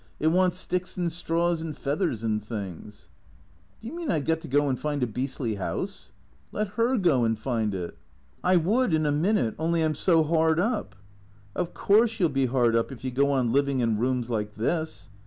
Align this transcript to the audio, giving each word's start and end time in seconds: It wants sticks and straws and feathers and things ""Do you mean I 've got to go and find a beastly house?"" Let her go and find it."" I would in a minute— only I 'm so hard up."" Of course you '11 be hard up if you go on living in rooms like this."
It 0.19 0.29
wants 0.29 0.57
sticks 0.57 0.97
and 0.97 1.11
straws 1.11 1.61
and 1.61 1.77
feathers 1.77 2.23
and 2.23 2.43
things 2.43 3.09
""Do 3.81 3.85
you 3.87 3.95
mean 3.95 4.09
I 4.11 4.19
've 4.19 4.25
got 4.25 4.41
to 4.41 4.47
go 4.47 4.67
and 4.67 4.79
find 4.79 5.03
a 5.03 5.05
beastly 5.05 5.57
house?"" 5.57 6.11
Let 6.51 6.69
her 6.69 6.97
go 6.97 7.23
and 7.23 7.37
find 7.37 7.75
it."" 7.75 7.95
I 8.43 8.55
would 8.55 8.95
in 8.95 9.05
a 9.05 9.11
minute— 9.11 9.53
only 9.59 9.83
I 9.83 9.85
'm 9.85 9.93
so 9.93 10.23
hard 10.23 10.59
up."" 10.59 10.95
Of 11.55 11.75
course 11.75 12.19
you 12.19 12.25
'11 12.25 12.33
be 12.33 12.45
hard 12.47 12.75
up 12.75 12.91
if 12.91 13.03
you 13.03 13.11
go 13.11 13.29
on 13.29 13.51
living 13.53 13.79
in 13.79 13.99
rooms 13.99 14.27
like 14.31 14.55
this." 14.55 15.11